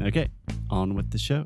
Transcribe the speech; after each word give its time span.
Okay, 0.00 0.28
on 0.70 0.94
with 0.94 1.10
the 1.10 1.18
show. 1.18 1.44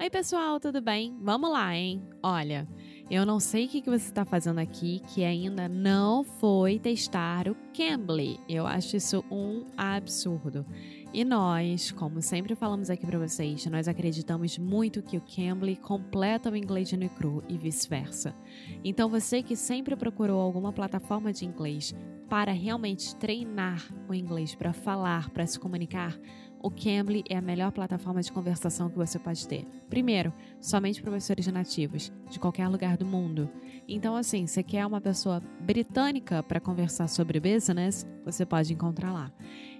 Oi, 0.00 0.10
pessoal, 0.10 0.60
tudo 0.60 0.80
bem? 0.80 1.16
Vamos 1.22 1.50
lá, 1.50 1.74
hein? 1.74 2.02
Olha, 2.22 2.68
eu 3.10 3.24
não 3.24 3.40
sei 3.40 3.64
o 3.64 3.68
que 3.68 3.80
você 3.82 4.06
está 4.06 4.24
fazendo 4.24 4.58
aqui 4.58 5.00
que 5.08 5.24
ainda 5.24 5.66
não 5.66 6.22
foi 6.22 6.78
testar 6.78 7.48
o 7.48 7.56
Cambly. 7.74 8.38
Eu 8.46 8.66
acho 8.66 8.96
isso 8.96 9.24
um 9.30 9.64
absurdo. 9.76 10.66
E 11.12 11.24
nós, 11.24 11.90
como 11.90 12.20
sempre 12.20 12.54
falamos 12.54 12.90
aqui 12.90 13.06
para 13.06 13.18
vocês, 13.18 13.64
nós 13.64 13.88
acreditamos 13.88 14.58
muito 14.58 15.02
que 15.02 15.16
o 15.16 15.22
Cambly 15.22 15.76
completa 15.76 16.50
o 16.50 16.56
inglês 16.56 16.92
no 16.92 17.08
cru 17.08 17.42
e 17.48 17.56
vice-versa. 17.56 18.36
Então 18.84 19.08
você 19.08 19.42
que 19.42 19.56
sempre 19.56 19.96
procurou 19.96 20.38
alguma 20.38 20.70
plataforma 20.70 21.32
de 21.32 21.46
inglês 21.46 21.94
para 22.28 22.52
realmente 22.52 23.16
treinar 23.16 23.82
o 24.06 24.12
inglês, 24.12 24.54
para 24.54 24.74
falar, 24.74 25.30
para 25.30 25.46
se 25.46 25.58
comunicar, 25.58 26.14
o 26.60 26.70
Cambly 26.70 27.24
é 27.28 27.36
a 27.36 27.42
melhor 27.42 27.70
plataforma 27.72 28.20
de 28.20 28.32
conversação 28.32 28.88
que 28.90 28.96
você 28.96 29.18
pode 29.18 29.46
ter. 29.46 29.64
Primeiro, 29.88 30.32
somente 30.60 31.02
professores 31.02 31.46
nativos, 31.46 32.12
de 32.30 32.38
qualquer 32.38 32.68
lugar 32.68 32.96
do 32.96 33.06
mundo. 33.06 33.48
Então, 33.86 34.16
assim, 34.16 34.46
você 34.46 34.62
quer 34.62 34.84
uma 34.84 35.00
pessoa 35.00 35.42
britânica 35.60 36.42
para 36.42 36.60
conversar 36.60 37.08
sobre 37.08 37.40
business, 37.40 38.06
você 38.24 38.44
pode 38.44 38.72
encontrar 38.72 39.12
lá. 39.12 39.32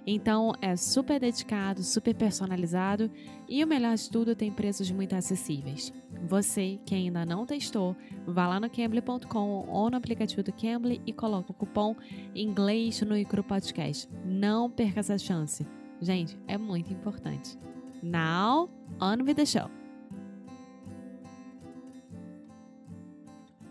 Então, 0.07 0.53
é 0.61 0.75
super 0.75 1.19
dedicado, 1.19 1.83
super 1.83 2.15
personalizado 2.15 3.11
e 3.47 3.63
o 3.63 3.67
melhor 3.67 3.95
de 3.95 4.09
tudo, 4.09 4.35
tem 4.35 4.51
preços 4.51 4.89
muito 4.89 5.13
acessíveis. 5.15 5.93
Você 6.27 6.79
que 6.85 6.95
ainda 6.95 7.25
não 7.25 7.45
testou, 7.45 7.95
vá 8.25 8.47
lá 8.47 8.59
no 8.59 8.69
cambly.com 8.69 9.65
ou 9.67 9.89
no 9.89 9.97
aplicativo 9.97 10.41
do 10.41 10.53
Cambly 10.53 11.01
e 11.05 11.13
coloque 11.13 11.51
o 11.51 11.53
cupom 11.53 11.95
inglês 12.33 13.01
no 13.01 13.17
Icru 13.17 13.43
Podcast. 13.43 14.09
Não 14.25 14.69
perca 14.69 15.01
essa 15.01 15.17
chance. 15.17 15.65
Gente, 16.01 16.37
é 16.47 16.57
muito 16.57 16.93
importante. 16.93 17.57
Now, 18.01 18.69
on 19.01 19.25
with 19.25 19.35
the 19.35 19.45
show. 19.45 19.69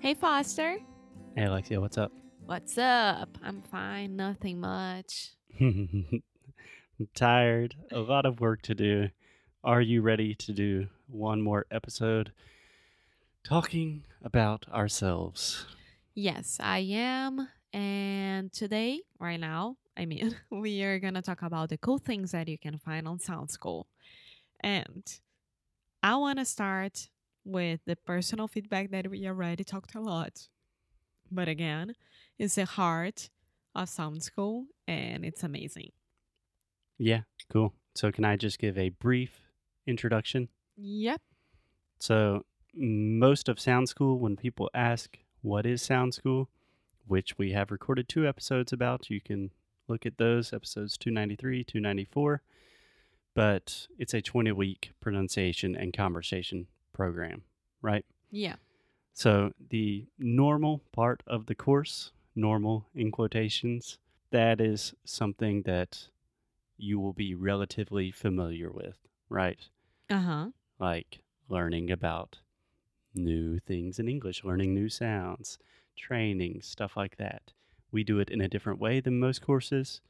Hey, 0.00 0.14
Foster. 0.14 0.78
Hey, 1.34 1.46
Alexia, 1.46 1.80
what's 1.80 1.96
up? 1.96 2.12
What's 2.44 2.76
up? 2.76 3.38
I'm 3.42 3.62
fine. 3.62 4.16
Nothing 4.16 4.60
much. 4.60 5.30
I'm 5.60 7.08
tired, 7.14 7.74
a 7.90 8.00
lot 8.00 8.26
of 8.26 8.40
work 8.40 8.60
to 8.62 8.74
do. 8.74 9.08
Are 9.64 9.80
you 9.80 10.02
ready 10.02 10.34
to 10.34 10.52
do 10.52 10.88
one 11.06 11.40
more 11.40 11.64
episode 11.70 12.32
talking 13.42 14.04
about 14.22 14.66
ourselves? 14.68 15.64
Yes, 16.14 16.58
I 16.60 16.80
am. 16.80 17.48
And 17.72 18.52
today, 18.52 19.00
right 19.18 19.40
now, 19.40 19.76
I 19.98 20.06
mean, 20.06 20.36
we 20.50 20.82
are 20.82 20.98
going 20.98 21.14
to 21.14 21.22
talk 21.22 21.42
about 21.42 21.70
the 21.70 21.78
cool 21.78 21.98
things 21.98 22.32
that 22.32 22.48
you 22.48 22.58
can 22.58 22.78
find 22.78 23.08
on 23.08 23.18
Sound 23.18 23.50
School. 23.50 23.88
And 24.60 25.04
I 26.02 26.16
want 26.16 26.38
to 26.38 26.44
start 26.44 27.08
with 27.44 27.80
the 27.86 27.96
personal 27.96 28.48
feedback 28.48 28.90
that 28.90 29.08
we 29.08 29.26
already 29.26 29.64
talked 29.64 29.94
a 29.94 30.00
lot. 30.00 30.48
But 31.30 31.48
again, 31.48 31.94
it's 32.38 32.54
the 32.54 32.64
heart 32.64 33.30
of 33.74 33.88
Sound 33.88 34.22
School 34.22 34.66
and 34.86 35.24
it's 35.24 35.42
amazing. 35.42 35.90
Yeah, 36.98 37.22
cool. 37.52 37.74
So, 37.94 38.10
can 38.12 38.24
I 38.24 38.36
just 38.36 38.58
give 38.58 38.78
a 38.78 38.88
brief 38.88 39.40
introduction? 39.86 40.48
Yep. 40.76 41.20
So, 42.00 42.44
most 42.74 43.48
of 43.48 43.60
Sound 43.60 43.88
School, 43.88 44.18
when 44.18 44.36
people 44.36 44.70
ask, 44.74 45.18
What 45.42 45.66
is 45.66 45.82
Sound 45.82 46.14
School? 46.14 46.48
which 47.08 47.38
we 47.38 47.52
have 47.52 47.70
recorded 47.70 48.08
two 48.08 48.28
episodes 48.28 48.72
about, 48.72 49.10
you 49.10 49.20
can 49.20 49.50
look 49.88 50.06
at 50.06 50.18
those 50.18 50.52
episodes 50.52 50.96
293, 50.98 51.64
294. 51.64 52.42
But 53.34 53.86
it's 53.98 54.14
a 54.14 54.20
20 54.20 54.52
week 54.52 54.92
pronunciation 55.00 55.76
and 55.76 55.92
conversation 55.92 56.66
program, 56.92 57.42
right? 57.82 58.04
Yeah. 58.30 58.56
So, 59.12 59.52
the 59.70 60.06
normal 60.18 60.82
part 60.92 61.22
of 61.26 61.46
the 61.46 61.54
course, 61.54 62.12
normal 62.34 62.86
in 62.94 63.10
quotations, 63.10 63.98
that 64.30 64.60
is 64.60 64.94
something 65.04 65.62
that 65.62 66.08
you 66.76 67.00
will 67.00 67.12
be 67.12 67.34
relatively 67.34 68.10
familiar 68.10 68.70
with, 68.70 68.96
right? 69.28 69.58
Uh 70.08 70.20
huh. 70.20 70.46
Like 70.78 71.20
learning 71.48 71.90
about 71.90 72.38
new 73.14 73.58
things 73.58 73.98
in 73.98 74.08
English, 74.08 74.44
learning 74.44 74.74
new 74.74 74.88
sounds, 74.88 75.58
training, 75.96 76.60
stuff 76.62 76.96
like 76.96 77.16
that. 77.16 77.52
We 77.90 78.04
do 78.04 78.18
it 78.18 78.30
in 78.30 78.40
a 78.40 78.48
different 78.48 78.78
way 78.80 79.00
than 79.00 79.18
most 79.18 79.42
courses, 79.42 80.00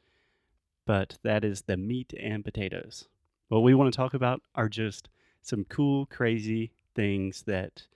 but 0.84 1.18
that 1.22 1.44
is 1.44 1.62
the 1.62 1.76
meat 1.76 2.12
and 2.20 2.44
potatoes. 2.44 3.08
What 3.48 3.62
we 3.62 3.74
want 3.74 3.92
to 3.92 3.96
talk 3.96 4.14
about 4.14 4.42
are 4.54 4.68
just 4.68 5.08
some 5.42 5.64
cool, 5.64 6.06
crazy 6.06 6.72
things 6.94 7.42
that 7.44 7.86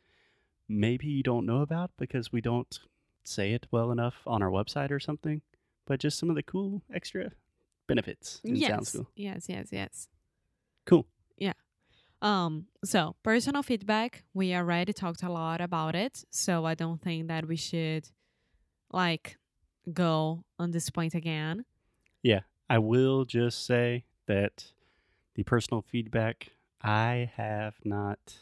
maybe 0.69 1.07
you 1.07 1.23
don't 1.23 1.47
know 1.47 1.61
about 1.61 1.91
because 1.99 2.33
we 2.33 2.41
don't 2.41 2.79
say 3.25 3.53
it 3.53 3.67
well 3.71 3.91
enough 3.91 4.15
on 4.27 4.43
our 4.43 4.51
website 4.51 4.91
or 4.91 5.01
something, 5.01 5.43
but 5.87 6.01
just 6.01 6.19
some 6.19 6.31
of 6.31 6.37
the 6.37 6.43
cool 6.43 6.83
extra 6.95 7.33
benefits 7.87 8.41
in 8.45 8.61
Sound 8.61 8.81
Yes. 8.83 8.89
School. 8.89 9.11
Yes, 9.17 9.47
yes, 9.49 9.69
yes. 9.73 10.09
Cool. 10.87 11.07
Yeah. 11.37 11.53
Um, 12.21 12.67
so 12.85 13.17
personal 13.23 13.63
feedback, 13.63 14.25
we 14.33 14.55
already 14.55 14.93
talked 14.93 15.23
a 15.23 15.29
lot 15.29 15.61
about 15.61 15.95
it, 15.95 16.25
so 16.31 16.65
I 16.65 16.75
don't 16.75 17.01
think 17.03 17.29
that 17.29 17.47
we 17.47 17.57
should 17.57 18.09
like 18.93 19.37
go 19.93 20.45
on 20.59 20.71
this 20.71 20.91
point 20.91 21.15
again. 21.15 21.65
Yeah, 22.23 22.41
I 22.69 22.79
will 22.79 23.25
just 23.25 23.65
say 23.67 24.05
that 24.27 24.73
the 25.35 25.43
personal 25.43 25.83
feedback, 25.83 26.49
I 26.81 27.31
have 27.37 27.77
not 27.85 28.39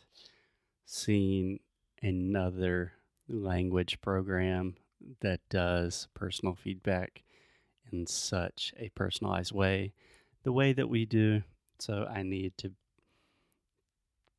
seen 0.84 1.60
another 2.02 2.92
language 3.28 4.00
program 4.00 4.76
that 5.20 5.40
does 5.48 6.08
personal 6.14 6.54
feedback 6.54 7.22
in 7.92 8.06
such 8.06 8.74
a 8.76 8.88
personalized 8.90 9.52
way, 9.52 9.92
the 10.42 10.52
way 10.52 10.72
that 10.72 10.88
we 10.88 11.06
do. 11.06 11.42
So 11.78 12.06
I 12.12 12.22
need 12.22 12.56
to 12.58 12.72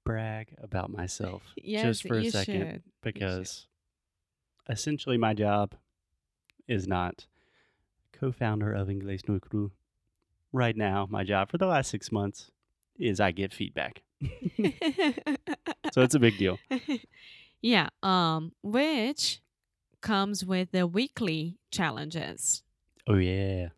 brag 0.04 0.56
about 0.62 0.92
myself 0.92 1.44
Yes, 1.56 1.84
just 1.84 2.08
for 2.08 2.18
a 2.18 2.30
second 2.30 2.72
should. 2.72 2.84
because 3.02 3.68
essentially 4.70 5.18
my 5.18 5.34
job 5.34 5.76
is 6.68 6.88
not 6.88 7.26
co-founder 8.14 8.74
of 8.74 8.88
Inglés 8.88 9.28
No 9.28 9.40
Cru. 9.40 9.72
Right 10.54 10.76
now, 10.76 11.08
my 11.10 11.24
job 11.24 11.50
for 11.50 11.58
the 11.58 11.66
last 11.66 11.90
six 11.90 12.12
months 12.12 12.52
is 13.00 13.20
I 13.20 13.32
get 13.32 13.54
feedback. 13.54 14.02
So 15.92 16.02
it's 16.02 16.16
a 16.16 16.20
big 16.20 16.38
deal. 16.38 16.58
yeah, 17.62 17.90
um, 18.02 18.54
which 18.64 19.42
comes 20.00 20.46
with 20.46 20.72
the 20.72 20.88
weekly 20.88 21.58
challenges. 21.70 22.64
Oh 23.08 23.16
yeah. 23.16 23.70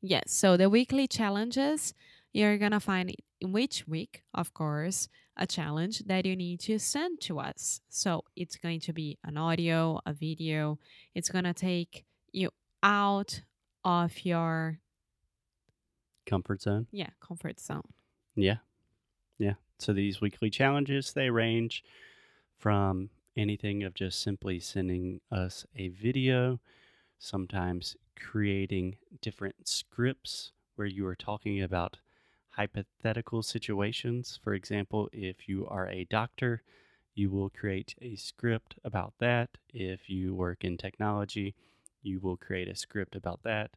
Yes, 0.00 0.32
so 0.32 0.56
the 0.56 0.70
weekly 0.70 1.08
challenges 1.08 1.92
you're 2.32 2.58
gonna 2.58 2.80
find 2.80 3.12
in 3.40 3.52
which 3.52 3.88
week, 3.88 4.22
of 4.32 4.54
course, 4.54 5.08
a 5.36 5.46
challenge 5.46 6.00
that 6.06 6.24
you 6.24 6.36
need 6.36 6.60
to 6.60 6.78
send 6.78 7.20
to 7.22 7.40
us. 7.40 7.80
So 7.88 8.24
it's 8.36 8.56
going 8.56 8.80
to 8.80 8.92
be 8.92 9.18
an 9.24 9.36
audio, 9.36 10.00
a 10.06 10.12
video. 10.12 10.78
It's 11.14 11.28
going 11.28 11.44
to 11.44 11.52
take 11.52 12.05
you 12.36 12.50
out 12.82 13.42
of 13.84 14.24
your 14.24 14.80
Comfort 16.26 16.60
zone. 16.60 16.86
yeah, 16.90 17.10
comfort 17.20 17.60
zone. 17.60 17.92
Yeah. 18.34 18.56
Yeah. 19.38 19.54
So 19.78 19.92
these 19.92 20.20
weekly 20.20 20.50
challenges, 20.50 21.12
they 21.12 21.30
range 21.30 21.84
from 22.58 23.10
anything 23.36 23.84
of 23.84 23.94
just 23.94 24.22
simply 24.22 24.58
sending 24.58 25.20
us 25.30 25.66
a 25.76 25.88
video, 25.88 26.58
sometimes 27.18 27.96
creating 28.18 28.96
different 29.20 29.68
scripts 29.68 30.52
where 30.74 30.86
you 30.88 31.06
are 31.06 31.14
talking 31.14 31.62
about 31.62 31.98
hypothetical 32.50 33.42
situations. 33.42 34.38
For 34.42 34.54
example, 34.54 35.08
if 35.12 35.48
you 35.48 35.66
are 35.68 35.88
a 35.88 36.06
doctor, 36.06 36.62
you 37.14 37.30
will 37.30 37.50
create 37.50 37.94
a 38.00 38.16
script 38.16 38.76
about 38.84 39.14
that. 39.20 39.50
If 39.72 40.10
you 40.10 40.34
work 40.34 40.64
in 40.64 40.76
technology, 40.76 41.54
you 42.06 42.20
will 42.20 42.36
create 42.36 42.68
a 42.68 42.76
script 42.76 43.16
about 43.16 43.40
that. 43.42 43.70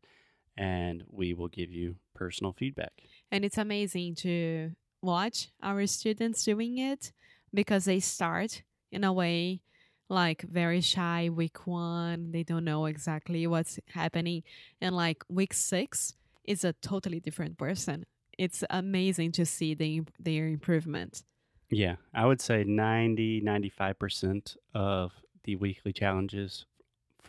And 0.58 1.04
we 1.10 1.34
will 1.34 1.48
give 1.48 1.72
you 1.72 1.96
personal 2.14 2.54
feedback. 2.54 2.92
And 3.32 3.44
it's 3.46 3.58
amazing 3.58 4.16
to 4.16 4.72
watch 5.02 5.50
our 5.64 5.86
students 5.88 6.44
doing 6.44 6.78
it 6.78 7.12
because 7.54 7.86
they 7.86 8.00
start 8.00 8.64
in 8.92 9.04
a 9.04 9.14
way 9.14 9.62
like 10.10 10.42
very 10.42 10.82
shy 10.82 11.30
week 11.32 11.66
one. 11.66 12.32
They 12.32 12.44
don't 12.44 12.66
know 12.66 12.86
exactly 12.86 13.48
what's 13.48 13.80
happening. 13.94 14.44
And 14.82 14.96
like 14.96 15.24
week 15.30 15.54
six 15.54 16.16
is 16.44 16.64
a 16.64 16.74
totally 16.74 17.20
different 17.20 17.58
person. 17.58 18.06
It's 18.38 18.64
amazing 18.70 19.34
to 19.34 19.46
see 19.46 19.74
the, 19.74 20.02
their 20.20 20.48
improvement. 20.48 21.24
Yeah, 21.70 21.96
I 22.14 22.26
would 22.26 22.42
say 22.42 22.64
90, 22.64 23.42
95% 23.42 24.58
of 24.74 25.12
the 25.44 25.56
weekly 25.56 25.94
challenges 25.94 26.66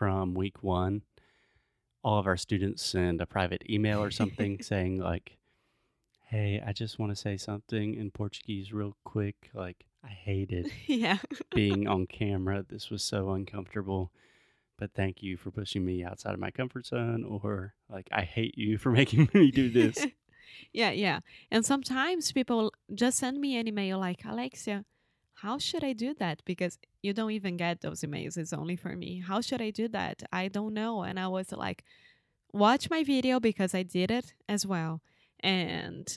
from 0.00 0.32
week 0.32 0.62
one, 0.62 1.02
all 2.02 2.18
of 2.18 2.26
our 2.26 2.38
students 2.38 2.82
send 2.82 3.20
a 3.20 3.26
private 3.26 3.62
email 3.68 4.02
or 4.02 4.10
something 4.10 4.58
saying, 4.62 4.98
like, 4.98 5.36
hey, 6.30 6.62
I 6.66 6.72
just 6.72 6.98
want 6.98 7.12
to 7.12 7.16
say 7.16 7.36
something 7.36 7.96
in 7.96 8.10
Portuguese 8.10 8.72
real 8.72 8.96
quick. 9.04 9.50
Like, 9.52 9.84
I 10.02 10.08
hated 10.08 10.72
yeah. 10.86 11.18
being 11.54 11.86
on 11.94 12.06
camera. 12.06 12.64
This 12.66 12.88
was 12.88 13.04
so 13.04 13.32
uncomfortable. 13.32 14.10
But 14.78 14.92
thank 14.94 15.22
you 15.22 15.36
for 15.36 15.50
pushing 15.50 15.84
me 15.84 16.02
outside 16.02 16.32
of 16.32 16.40
my 16.40 16.50
comfort 16.50 16.86
zone. 16.86 17.22
Or, 17.22 17.74
like, 17.90 18.08
I 18.10 18.22
hate 18.22 18.56
you 18.56 18.78
for 18.78 18.90
making 18.90 19.28
me 19.34 19.50
do 19.50 19.68
this. 19.68 20.06
yeah, 20.72 20.92
yeah. 20.92 21.20
And 21.50 21.62
sometimes 21.62 22.32
people 22.32 22.72
just 22.94 23.18
send 23.18 23.38
me 23.38 23.58
an 23.58 23.68
email 23.68 23.98
like, 23.98 24.22
Alexia, 24.24 24.86
how 25.42 25.58
should 25.58 25.84
I 25.84 25.92
do 25.92 26.14
that? 26.18 26.42
Because 26.44 26.78
you 27.02 27.12
don't 27.12 27.30
even 27.30 27.56
get 27.56 27.80
those 27.80 28.00
emails. 28.02 28.36
It's 28.36 28.52
only 28.52 28.76
for 28.76 28.94
me. 28.94 29.22
How 29.26 29.40
should 29.40 29.62
I 29.62 29.70
do 29.70 29.88
that? 29.88 30.22
I 30.32 30.48
don't 30.48 30.74
know. 30.74 31.02
And 31.02 31.18
I 31.18 31.28
was 31.28 31.52
like, 31.52 31.84
watch 32.52 32.90
my 32.90 33.04
video 33.04 33.40
because 33.40 33.74
I 33.74 33.82
did 33.82 34.10
it 34.10 34.34
as 34.48 34.66
well. 34.66 35.00
And 35.40 36.14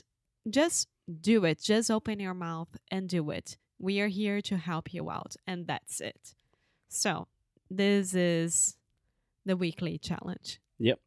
just 0.50 0.88
do 1.20 1.44
it. 1.44 1.60
Just 1.62 1.90
open 1.90 2.20
your 2.20 2.34
mouth 2.34 2.68
and 2.90 3.08
do 3.08 3.30
it. 3.30 3.56
We 3.78 4.00
are 4.00 4.08
here 4.08 4.42
to 4.42 4.56
help 4.58 4.92
you 4.92 5.10
out. 5.10 5.36
And 5.46 5.66
that's 5.66 6.00
it. 6.00 6.34
So, 6.88 7.26
this 7.70 8.14
is 8.14 8.76
the 9.46 9.56
weekly 9.56 9.98
challenge. 9.98 10.60
Yep. 10.78 11.00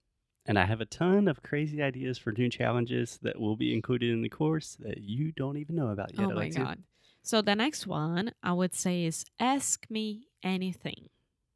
And 0.45 0.57
I 0.57 0.65
have 0.65 0.81
a 0.81 0.85
ton 0.85 1.27
of 1.27 1.43
crazy 1.43 1.81
ideas 1.83 2.17
for 2.17 2.31
new 2.31 2.49
challenges 2.49 3.19
that 3.21 3.39
will 3.39 3.55
be 3.55 3.73
included 3.73 4.11
in 4.11 4.21
the 4.21 4.29
course 4.29 4.77
that 4.79 5.01
you 5.01 5.31
don't 5.33 5.57
even 5.57 5.75
know 5.75 5.89
about 5.89 6.13
yet. 6.13 6.25
Oh 6.25 6.29
my 6.29 6.33
Alexia. 6.33 6.63
god. 6.63 6.79
So 7.27 7.41
the 7.41 7.55
next 7.57 7.85
one 7.85 8.31
I 8.41 8.53
would 8.53 8.73
say 8.73 9.03
is 9.03 9.25
ask 9.37 9.85
me 9.89 10.29
anything. 10.43 11.09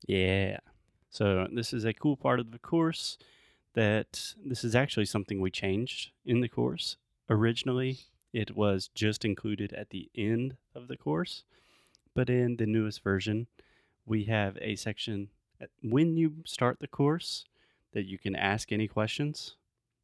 Yeah. 0.06 0.57
So 1.09 1.47
this 1.50 1.71
is 1.71 1.85
a 1.85 1.94
cool 1.94 2.18
part 2.18 2.41
of 2.41 2.51
the 2.51 2.59
course 2.59 3.18
that 3.73 4.33
this 4.45 4.65
is 4.65 4.75
actually 4.75 5.06
something 5.06 5.39
we 5.39 5.50
changed 5.50 6.12
in 6.25 6.41
the 6.41 6.50
course. 6.50 6.97
Originally, 7.29 8.00
it 8.33 8.53
was 8.53 8.89
just 8.94 9.23
included 9.23 9.71
at 9.71 9.91
the 9.91 10.09
end 10.13 10.57
of 10.75 10.89
the 10.89 10.97
course, 10.97 11.45
but 12.13 12.29
in 12.29 12.57
the 12.57 12.65
newest 12.65 13.01
version, 13.01 13.47
we 14.06 14.25
have 14.25 14.57
a 14.59 14.75
section 14.75 15.29
when 15.81 16.17
you 16.17 16.33
start 16.45 16.79
the 16.81 16.88
course 16.88 17.45
that 17.94 18.06
you 18.06 18.17
can 18.17 18.35
ask 18.35 18.74
any 18.74 18.89
questions 18.89 19.56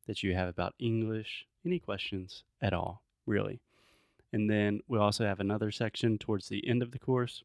that 0.06 0.24
you 0.24 0.34
have 0.34 0.48
about 0.48 0.75
English, 0.80 1.46
any 1.66 1.78
questions 1.78 2.46
at 2.62 2.72
all, 2.72 3.02
really. 3.25 3.60
And 4.33 4.50
then 4.50 4.81
we 4.88 4.97
also 4.97 5.25
have 5.25 5.39
another 5.39 5.71
section 5.71 6.18
towards 6.18 6.50
the 6.50 6.68
end 6.68 6.81
of 6.81 6.91
the 6.91 7.00
course 7.00 7.44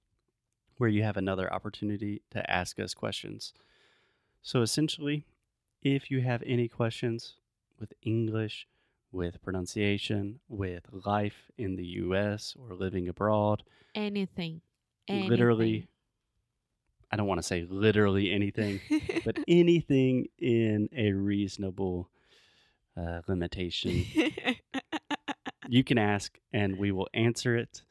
where 0.79 0.89
you 0.89 1.03
have 1.03 1.17
another 1.17 1.53
opportunity 1.53 2.23
to 2.31 2.51
ask 2.51 2.81
us 2.81 2.95
questions. 2.95 3.53
So 4.43 4.63
essentially, 4.63 5.25
if 5.83 6.11
you 6.11 6.23
have 6.23 6.43
any 6.45 6.69
questions 6.69 7.35
with 7.79 7.93
English, 8.03 8.67
with 9.13 9.43
pronunciation, 9.43 10.41
with 10.49 10.85
life 11.05 11.51
in 11.59 11.77
the 11.77 11.85
US 11.85 12.57
or 12.59 12.75
living 12.75 13.09
abroad, 13.09 13.63
Anything. 13.95 14.63
literally, 15.29 15.87
I 17.11 17.17
don't 17.17 17.27
want 17.27 17.39
to 17.39 17.47
say 17.47 17.67
literally 17.69 18.33
anything, 18.33 18.81
but 19.25 19.39
anything 19.47 20.29
in 20.39 20.89
a 20.97 21.13
reasonable 21.13 22.09
uh, 22.97 23.21
limitation, 23.29 24.05
you 25.69 25.85
can 25.85 25.99
ask 25.99 26.39
and 26.53 26.79
we 26.79 26.93
will 26.93 27.09
answer 27.15 27.57
it. 27.57 27.83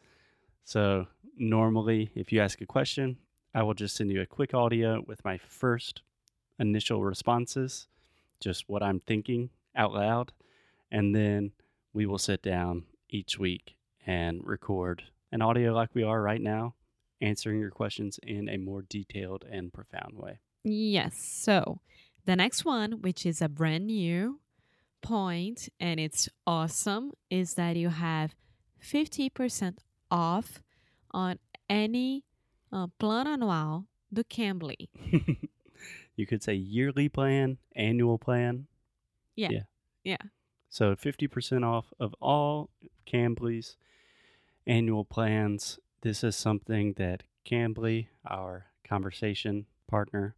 So, 0.64 1.08
normally, 1.38 2.12
if 2.16 2.32
you 2.32 2.42
ask 2.42 2.62
a 2.62 2.66
question, 2.66 3.18
I 3.54 3.64
will 3.64 3.74
just 3.74 3.96
send 3.96 4.12
you 4.12 4.22
a 4.22 4.26
quick 4.26 4.54
audio 4.54 5.04
with 5.06 5.26
my 5.26 5.38
first 5.38 6.02
initial 6.60 7.04
responses, 7.04 7.88
just 8.40 8.70
what 8.70 8.84
I'm 8.84 9.00
thinking 9.00 9.50
out 9.76 9.94
loud. 9.94 10.32
And 10.92 11.16
then 11.16 11.52
we 11.94 12.06
will 12.06 12.18
sit 12.18 12.42
down 12.42 12.84
each 13.10 13.40
week 13.40 13.76
and 14.06 14.42
record 14.44 15.04
an 15.32 15.42
audio 15.42 15.74
like 15.74 15.90
we 15.94 16.04
are 16.04 16.22
right 16.22 16.42
now, 16.42 16.76
answering 17.22 17.60
your 17.60 17.72
questions 17.72 18.20
in 18.24 18.50
a 18.50 18.58
more 18.58 18.82
detailed 18.84 19.46
and 19.50 19.74
profound 19.74 20.14
way. 20.18 20.40
yes. 20.64 21.18
So 21.18 21.80
the 22.26 22.36
next 22.36 22.66
one, 22.66 23.02
which 23.02 23.26
is 23.26 23.42
a 23.42 23.50
brand 23.50 23.88
new 23.88 24.40
point 25.02 25.70
and 25.80 26.00
it's 26.00 26.30
awesome, 26.46 27.12
is 27.30 27.56
that 27.56 27.76
you 27.76 27.90
have 27.90 28.36
50% 28.84 29.78
off 30.10 30.62
on 31.12 31.40
any 31.70 32.26
uh, 32.72 32.88
plan 33.00 33.26
anual 33.28 33.86
do 34.14 34.24
Cambly. 34.24 34.90
you 36.16 36.26
could 36.26 36.44
say 36.44 36.54
yearly 36.54 37.10
plan, 37.10 37.58
annual 37.76 38.18
plan. 38.18 38.68
Yeah. 39.36 39.50
Yeah. 39.52 39.62
Yeah. 40.04 40.18
So 40.70 40.96
50% 40.96 41.66
off 41.66 41.94
of 42.00 42.16
all 42.22 42.70
Cambly's 43.06 43.78
annual 44.66 45.06
plans. 45.06 45.80
This 46.02 46.24
is 46.24 46.36
something 46.36 46.94
that 46.98 47.24
Cambly, 47.46 48.08
our 48.26 48.68
conversation 48.84 49.66
partner, 49.88 50.36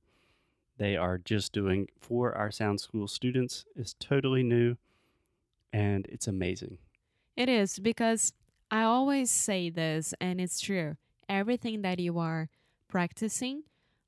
they 0.77 0.95
are 0.97 1.17
just 1.17 1.53
doing 1.53 1.87
for 1.99 2.33
our 2.35 2.51
Sound 2.51 2.81
School 2.81 3.07
students. 3.07 3.65
is 3.75 3.95
totally 3.99 4.43
new 4.43 4.75
and 5.71 6.05
it's 6.07 6.27
amazing. 6.27 6.77
It 7.35 7.49
is 7.49 7.79
because 7.79 8.33
I 8.69 8.83
always 8.83 9.29
say 9.29 9.69
this, 9.69 10.13
and 10.19 10.39
it's 10.39 10.59
true. 10.59 10.97
Everything 11.27 11.81
that 11.81 11.99
you 11.99 12.19
are 12.19 12.49
practicing 12.87 13.63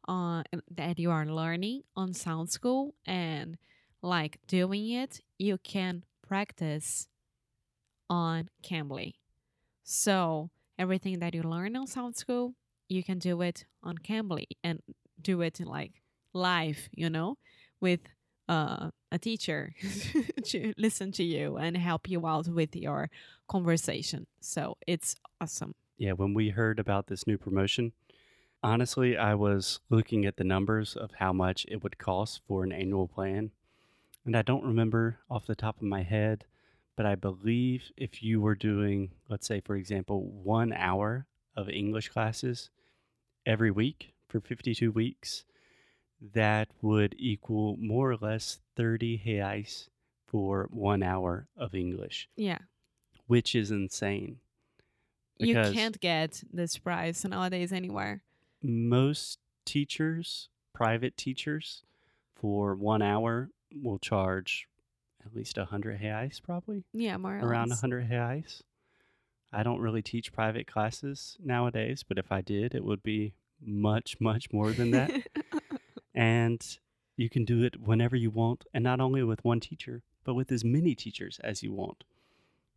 on, 0.08 0.44
uh, 0.54 0.60
that 0.72 1.00
you 1.00 1.12
are 1.12 1.26
learning 1.26 1.84
on 1.96 2.14
Sound 2.14 2.50
School 2.50 2.96
and 3.06 3.58
like 4.02 4.40
doing 4.48 4.90
it, 4.90 5.22
you 5.40 5.58
can 5.58 6.04
practice 6.28 7.08
on 8.10 8.50
Cambly. 8.64 9.14
So 9.84 10.50
everything 10.78 11.20
that 11.20 11.34
you 11.34 11.42
learn 11.42 11.76
on 11.76 11.88
Sound 11.88 12.16
School, 12.16 12.54
you 12.88 13.04
can 13.04 13.18
do 13.18 13.42
it 13.42 13.66
on 13.84 13.98
Cambly 13.98 14.46
and 14.64 14.82
do 15.22 15.42
it 15.42 15.60
like 15.60 16.02
live, 16.36 16.90
you 16.92 17.10
know, 17.10 17.38
with 17.80 18.02
uh, 18.48 18.90
a 19.12 19.18
teacher 19.18 19.74
to 20.46 20.74
listen 20.78 21.12
to 21.14 21.24
you 21.24 21.58
and 21.58 21.76
help 21.78 22.10
you 22.10 22.28
out 22.28 22.48
with 22.48 22.76
your 22.76 23.10
conversation. 23.48 24.28
So 24.42 24.78
it's 24.86 25.16
awesome. 25.42 25.74
Yeah, 25.98 26.12
when 26.12 26.34
we 26.34 26.50
heard 26.50 26.80
about 26.80 27.08
this 27.08 27.26
new 27.26 27.38
promotion, 27.38 27.94
honestly, 28.62 29.18
I 29.18 29.34
was 29.36 29.80
looking 29.90 30.26
at 30.26 30.38
the 30.38 30.44
numbers 30.44 30.96
of 30.96 31.12
how 31.20 31.32
much 31.32 31.66
it 31.70 31.82
would 31.84 31.98
cost 31.98 32.42
for 32.48 32.64
an 32.64 32.72
annual 32.72 33.08
plan. 33.08 33.52
And 34.26 34.36
I 34.36 34.42
don't 34.42 34.66
remember 34.66 35.20
off 35.30 35.48
the 35.48 35.56
top 35.56 35.78
of 35.78 35.84
my 35.84 36.04
head, 36.04 36.46
but 36.98 37.06
I 37.06 37.16
believe 37.16 37.92
if 37.96 38.22
you 38.22 38.42
were 38.42 38.56
doing, 38.56 39.12
let's 39.30 39.48
say, 39.48 39.62
for 39.62 39.76
example, 39.76 40.24
one 40.24 40.74
hour 40.74 41.28
of 41.56 41.70
English 41.70 42.10
classes 42.10 42.70
every 43.46 43.72
week 43.72 44.14
for 44.28 44.42
52 44.42 44.92
weeks, 44.92 45.46
that 46.22 46.70
would 46.82 47.16
equal 47.18 47.76
more 47.78 48.12
or 48.12 48.18
less 48.18 48.60
30 48.76 49.22
reais 49.26 49.90
for 50.28 50.68
one 50.72 51.04
hour 51.04 51.48
of 51.58 51.76
English 51.76 52.28
Yeah. 52.36 52.60
which 53.28 53.54
is 53.56 53.72
insane 53.72 54.40
You 55.38 55.54
can't 55.54 56.00
get 56.00 56.44
this 56.52 56.78
price 56.78 57.24
nowadays 57.26 57.72
anywhere. 57.74 58.24
most 58.64 59.40
teachers, 59.66 60.50
private 60.74 61.18
teachers, 61.18 61.84
for 62.36 62.76
one 62.76 63.02
hour 63.02 63.50
will 63.74 64.00
charge 64.00 64.68
at 65.26 65.36
least 65.36 65.58
a 65.58 65.66
hundred 65.66 66.00
reais, 66.02 66.42
probably 66.42 66.84
Yeah, 66.94 67.18
more 67.18 67.38
or 67.40 67.48
around 67.48 67.68
a 67.68 67.70
less. 67.72 67.82
hundred 67.82 68.10
reais. 68.10 68.62
I 69.52 69.64
don't 69.64 69.80
really 69.80 70.02
teach 70.02 70.32
private 70.34 70.68
classes 70.68 71.38
nowadays, 71.44 72.04
but 72.08 72.18
if 72.18 72.32
I 72.32 72.42
did, 72.42 72.74
it 72.76 72.84
would 72.86 73.02
be 73.04 73.34
much, 73.62 74.18
much 74.20 74.52
more 74.54 74.72
than 74.72 74.92
that. 74.92 75.12
and 76.16 76.80
you 77.18 77.30
can 77.30 77.46
do 77.46 77.64
it 77.64 77.80
whenever 77.80 78.16
you 78.16 78.32
want, 78.32 78.66
and 78.74 78.84
not 78.84 79.00
only 79.00 79.22
with 79.24 79.44
one 79.44 79.60
teacher, 79.60 80.02
but 80.24 80.34
with 80.34 80.52
as 80.52 80.64
many 80.64 80.96
teachers 80.96 81.40
as 81.44 81.62
you 81.62 81.72
want. 81.72 82.04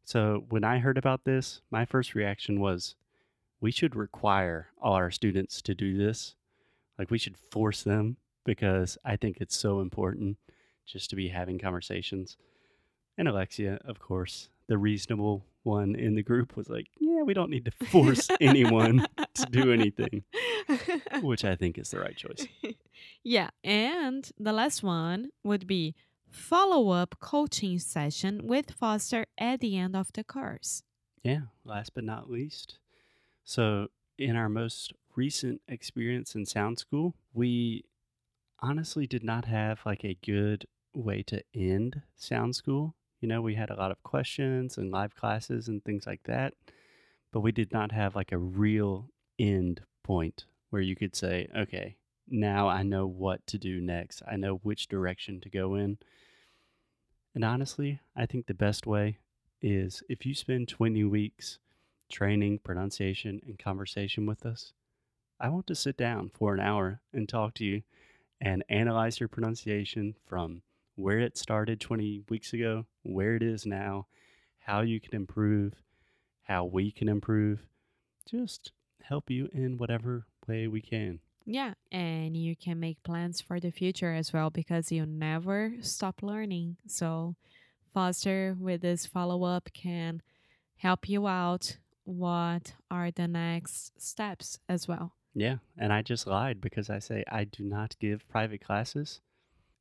So 0.04 0.45
when 0.49 0.64
I 0.64 0.78
heard 0.78 0.99
about 0.99 1.25
this, 1.25 1.61
my 1.71 1.85
first 1.85 2.14
reaction 2.14 2.61
was, 2.61 2.95
we 3.61 3.71
should 3.71 3.97
require 3.97 4.68
all 4.80 4.95
our 4.95 5.11
students 5.11 5.61
to 5.62 5.75
do 5.75 5.97
this. 5.97 6.35
Like 6.99 7.11
we 7.11 7.18
should 7.18 7.37
force 7.37 7.83
them 7.83 8.16
because 8.45 8.99
I 9.04 9.16
think 9.16 9.38
it's 9.40 9.57
so 9.57 9.80
important 9.80 10.38
just 10.87 11.11
to 11.11 11.16
be 11.16 11.28
having 11.28 11.59
conversations. 11.59 12.37
And 13.16 13.28
Alexia, 13.28 13.78
of 13.85 13.99
course, 13.99 14.49
the 14.68 14.78
reasonable 14.78 15.45
one 15.62 15.95
in 15.95 16.14
the 16.14 16.23
group 16.23 16.57
was 16.57 16.68
like, 16.68 16.87
yeah, 16.99 17.23
we 17.23 17.35
don't 17.35 17.50
need 17.50 17.66
to 17.66 17.87
force 17.87 18.28
anyone 18.40 19.07
to 19.35 19.47
do 19.50 19.73
anything, 19.73 20.25
which 21.23 21.45
I 21.45 21.57
think 21.57 21.78
is 21.78 21.90
the 21.90 22.00
right 22.00 22.16
choice. 22.16 22.47
yeah, 23.23 23.50
and 23.64 24.31
the 24.38 24.52
last 24.52 24.83
one 24.83 25.31
would 25.45 25.67
be 25.67 25.95
follow 26.31 26.90
up 26.90 27.17
coaching 27.21 27.78
session 27.78 28.47
with 28.47 28.71
Foster 28.71 29.26
at 29.38 29.61
the 29.61 29.76
end 29.76 29.97
of 29.97 30.12
the 30.12 30.25
course. 30.25 30.83
Yeah, 31.23 31.43
last 31.64 31.95
but 31.95 32.05
not 32.05 32.31
least. 32.31 32.78
So, 33.45 33.88
in 34.19 34.37
our 34.37 34.49
most 34.49 34.93
recent 35.17 35.61
experience 35.69 36.35
in 36.35 36.47
Sound 36.47 36.78
School, 36.78 37.14
we 37.33 37.85
honestly 38.61 39.07
did 39.07 39.25
not 39.25 39.45
have 39.45 39.81
like 39.85 40.05
a 40.05 40.19
good 40.25 40.67
way 40.95 41.23
to 41.25 41.43
end 41.55 42.02
Sound 42.17 42.57
School. 42.57 42.95
You 43.21 43.28
know, 43.28 43.40
we 43.43 43.55
had 43.55 43.71
a 43.71 43.76
lot 43.76 43.90
of 43.90 44.02
questions 44.02 44.78
and 44.78 44.90
live 44.90 45.14
classes 45.14 45.69
and 45.69 45.85
things 45.85 46.07
like 46.07 46.23
that, 46.25 46.55
but 47.33 47.40
we 47.40 47.52
did 47.52 47.73
not 47.73 47.93
have 47.93 48.14
like 48.14 48.33
a 48.33 48.38
real 48.38 49.11
end 49.38 49.81
point 50.05 50.45
where 50.71 50.83
you 50.83 50.95
could 50.95 51.17
say, 51.17 51.49
okay, 51.57 51.97
now 52.30 52.68
I 52.68 52.82
know 52.82 53.06
what 53.06 53.47
to 53.49 53.58
do 53.58 53.80
next. 53.80 54.23
I 54.30 54.37
know 54.37 54.56
which 54.56 54.88
direction 54.88 55.40
to 55.40 55.50
go 55.50 55.75
in. 55.75 55.99
And 57.35 57.44
honestly, 57.44 58.00
I 58.16 58.26
think 58.26 58.47
the 58.47 58.54
best 58.54 58.87
way 58.87 59.18
is 59.61 60.02
if 60.08 60.25
you 60.25 60.35
spend 60.35 60.68
20 60.68 61.04
weeks 61.04 61.58
training 62.11 62.61
pronunciation 62.64 63.40
and 63.47 63.58
conversation 63.58 64.26
with 64.26 64.47
us, 64.47 64.73
I 65.40 65.49
want 65.50 65.66
to 65.68 65.75
sit 65.75 65.97
down 65.97 66.30
for 66.35 66.54
an 66.54 66.61
hour 66.61 67.00
and 67.12 67.28
talk 67.28 67.54
to 67.54 67.64
you 67.64 67.82
and 68.40 68.64
analyze 68.68 69.20
your 69.20 69.28
pronunciation 69.28 70.14
from 70.26 70.62
where 70.97 71.20
it 71.20 71.38
started 71.38 71.80
20 71.80 72.25
weeks 72.28 72.52
ago, 72.52 72.87
where 73.02 73.37
it 73.37 73.42
is 73.42 73.64
now, 73.64 74.06
how 74.58 74.80
you 74.80 75.00
can 75.00 75.14
improve, 75.14 75.75
how 76.42 76.64
we 76.64 76.90
can 76.90 77.08
improve, 77.08 77.66
just 78.28 78.73
help 79.02 79.30
you 79.30 79.49
in 79.52 79.78
whatever 79.78 80.26
way 80.47 80.66
we 80.66 80.80
can. 80.80 81.20
Yeah, 81.50 81.73
and 81.90 82.37
you 82.37 82.55
can 82.55 82.78
make 82.78 83.02
plans 83.02 83.40
for 83.40 83.59
the 83.59 83.71
future 83.71 84.12
as 84.12 84.35
well 84.35 84.50
because 84.50 84.93
you 84.93 85.07
never 85.07 85.73
stop 85.81 86.23
learning. 86.23 86.76
So, 86.87 87.37
Foster 87.95 88.55
with 88.61 88.83
this 88.83 89.07
follow 89.07 89.45
up 89.45 89.71
can 89.73 90.21
help 90.76 91.09
you 91.09 91.26
out. 91.26 91.78
What 92.05 92.75
are 92.90 93.11
the 93.11 93.26
next 93.26 93.99
steps 93.99 94.59
as 94.69 94.87
well? 94.87 95.14
Yeah, 95.35 95.57
and 95.78 95.90
I 95.90 96.02
just 96.02 96.26
lied 96.26 96.61
because 96.61 96.90
I 96.90 96.99
say 96.99 97.25
I 97.33 97.45
do 97.45 97.64
not 97.64 97.97
give 97.99 98.28
private 98.28 98.62
classes. 98.62 99.23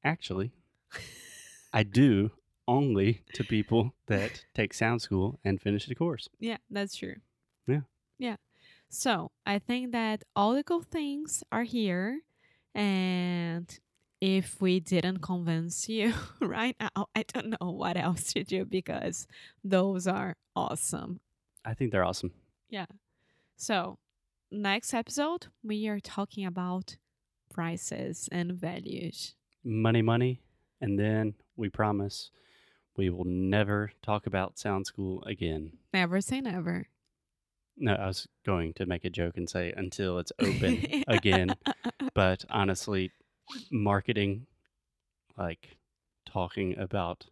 Actually, 0.05 0.53
I 1.73 1.83
do 1.83 2.31
only 2.65 3.23
to 3.33 3.43
people 3.43 3.93
that 4.07 4.45
take 4.53 4.73
sound 4.73 5.01
school 5.01 5.37
and 5.43 5.61
finish 5.61 5.85
the 5.85 5.95
course. 5.95 6.29
Yeah, 6.39 6.57
that's 6.69 6.95
true. 6.95 7.15
Yeah. 7.67 7.81
So 8.89 9.31
I 9.45 9.59
think 9.59 9.91
that 9.91 10.23
all 10.35 10.53
the 10.53 10.63
cool 10.63 10.81
things 10.81 11.43
are 11.51 11.63
here. 11.63 12.21
And 12.73 13.67
if 14.21 14.61
we 14.61 14.79
didn't 14.79 15.19
convince 15.19 15.89
you 15.89 16.13
right 16.41 16.75
now, 16.79 17.07
I 17.15 17.23
don't 17.23 17.49
know 17.59 17.71
what 17.71 17.97
else 17.97 18.33
to 18.33 18.43
do 18.43 18.65
because 18.65 19.27
those 19.63 20.07
are 20.07 20.35
awesome. 20.55 21.19
I 21.65 21.73
think 21.73 21.91
they're 21.91 22.05
awesome. 22.05 22.31
Yeah. 22.69 22.85
So, 23.55 23.97
next 24.51 24.93
episode, 24.93 25.47
we 25.63 25.87
are 25.87 25.99
talking 25.99 26.45
about 26.45 26.97
prices 27.53 28.29
and 28.31 28.53
values. 28.53 29.35
Money, 29.63 30.01
money, 30.01 30.41
and 30.79 30.99
then 30.99 31.33
we 31.55 31.69
promise 31.69 32.31
we 32.95 33.09
will 33.09 33.25
never 33.25 33.91
talk 34.01 34.27
about 34.27 34.57
sound 34.57 34.85
school 34.87 35.23
again. 35.25 35.73
Never 35.93 36.21
say 36.21 36.41
never. 36.41 36.87
No, 37.77 37.93
I 37.93 38.07
was 38.07 38.27
going 38.45 38.73
to 38.73 38.85
make 38.85 39.05
a 39.05 39.09
joke 39.09 39.37
and 39.37 39.47
say 39.49 39.71
until 39.75 40.17
it's 40.19 40.31
open 40.39 41.03
again. 41.07 41.55
But 42.13 42.45
honestly, 42.49 43.11
marketing, 43.71 44.47
like 45.37 45.77
talking 46.25 46.77
about 46.79 47.27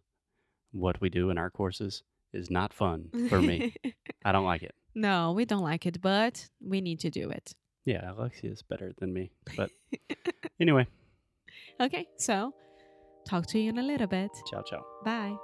what 0.72 1.00
we 1.00 1.08
do 1.08 1.30
in 1.30 1.38
our 1.38 1.50
courses, 1.50 2.02
is 2.32 2.50
not 2.50 2.72
fun 2.72 3.10
for 3.28 3.40
me. 3.42 3.74
I 4.24 4.30
don't 4.32 4.44
like 4.44 4.62
it. 4.62 4.74
no, 4.94 5.32
we 5.32 5.44
don't 5.44 5.62
like 5.64 5.86
it, 5.86 6.00
but 6.00 6.48
we 6.60 6.80
need 6.80 7.00
to 7.00 7.10
do 7.10 7.30
it. 7.30 7.52
Yeah, 7.84 8.12
Alexia 8.12 8.50
is 8.52 8.62
better 8.62 8.92
than 8.98 9.12
me. 9.12 9.30
But 9.56 9.70
anyway, 10.60 10.86
Okay, 11.80 12.06
so 12.18 12.52
talk 13.28 13.46
to 13.48 13.58
you 13.58 13.70
in 13.70 13.78
a 13.78 13.82
little 13.82 14.06
bit. 14.06 14.30
ciao, 14.50 14.62
ciao. 14.62 14.84
Bye. 15.04 15.36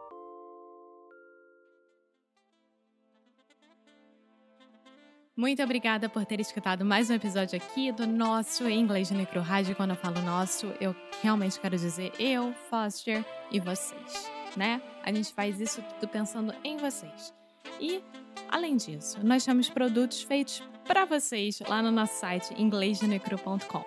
Muito 5.34 5.62
obrigada 5.62 6.10
por 6.10 6.26
ter 6.26 6.40
escutado 6.40 6.84
mais 6.84 7.08
um 7.08 7.14
episódio 7.14 7.56
aqui 7.56 7.90
do 7.90 8.06
nosso 8.06 8.68
Inglês 8.68 9.10
no 9.10 9.16
Micro 9.16 9.40
Rádio. 9.40 9.74
Quando 9.74 9.92
eu 9.92 9.96
falo 9.96 10.20
nosso, 10.20 10.66
eu 10.78 10.94
realmente 11.22 11.58
quero 11.58 11.74
dizer 11.74 12.12
eu, 12.18 12.52
Foster 12.68 13.24
e 13.50 13.58
vocês, 13.58 14.30
né? 14.54 14.82
A 15.02 15.10
gente 15.10 15.32
faz 15.32 15.58
isso 15.58 15.80
tudo 15.98 16.06
pensando 16.10 16.54
em 16.62 16.76
vocês. 16.76 17.32
E, 17.80 18.04
além 18.50 18.76
disso, 18.76 19.24
nós 19.24 19.42
temos 19.42 19.70
produtos 19.70 20.22
feitos 20.22 20.62
para 20.84 21.06
vocês 21.06 21.60
lá 21.60 21.80
no 21.80 21.90
nosso 21.90 22.20
site 22.20 22.52
inglêsnecru.com. 22.60 23.84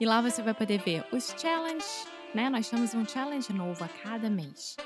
E 0.00 0.06
lá 0.06 0.22
você 0.22 0.40
vai 0.40 0.54
poder 0.54 0.80
ver 0.80 1.04
os 1.12 1.34
challenges, 1.38 2.06
né? 2.34 2.48
Nós 2.48 2.70
temos 2.70 2.94
um 2.94 3.06
challenge 3.06 3.52
novo 3.52 3.84
a 3.84 3.88
cada 3.88 4.30
mês. 4.30 4.78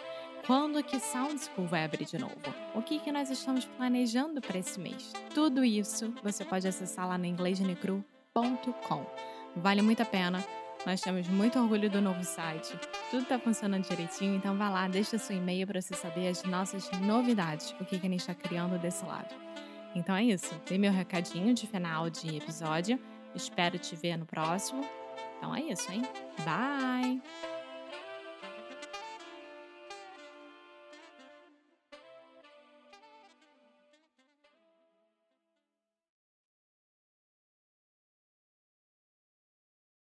Quando 0.47 0.83
que 0.83 0.99
Sound 0.99 1.39
School 1.39 1.67
vai 1.67 1.85
abrir 1.85 2.05
de 2.05 2.19
novo? 2.19 2.35
O 2.75 2.83
que, 2.83 2.99
que 2.99 3.13
nós 3.13 3.31
estamos 3.31 3.65
planejando 3.65 4.41
para 4.41 4.59
esse 4.59 4.81
mês? 4.81 5.13
Tudo 5.35 5.65
isso 5.65 6.13
você 6.23 6.45
pode 6.45 6.67
acessar 6.67 7.07
lá 7.07 7.17
no 7.17 7.27
inglêsnecru.com. 7.27 9.07
Vale 9.57 9.83
muito 9.83 10.03
a 10.03 10.07
pena. 10.07 10.45
Nós 10.87 11.01
temos 11.01 11.29
muito 11.29 11.59
orgulho 11.59 11.91
do 11.91 12.01
novo 12.01 12.25
site. 12.25 12.75
Tudo 13.11 13.23
está 13.23 13.39
funcionando 13.39 13.87
direitinho, 13.87 14.35
então 14.35 14.57
vá 14.57 14.71
lá, 14.71 14.89
deixa 14.89 15.19
seu 15.19 15.37
e-mail 15.37 15.67
para 15.67 15.81
você 15.81 15.95
saber 15.95 16.29
as 16.29 16.43
nossas 16.45 16.91
novidades, 17.03 17.75
o 17.79 17.85
que, 17.85 17.99
que 17.99 18.07
a 18.07 18.11
gente 18.11 18.21
está 18.21 18.35
criando 18.35 18.79
desse 18.79 19.05
lado. 19.05 19.35
Então 19.95 20.17
é 20.17 20.25
isso. 20.25 20.55
Dei 20.67 20.79
meu 20.79 20.93
recadinho 20.93 21.53
de 21.53 21.67
final 21.67 22.09
de 22.09 22.37
episódio. 22.37 22.99
Espero 23.35 23.79
te 23.79 23.95
ver 23.95 24.17
no 24.17 24.25
próximo. 24.25 24.83
Então 25.37 25.55
é 25.55 25.61
isso, 25.63 25.91
hein? 25.93 26.03
Bye! 26.45 27.50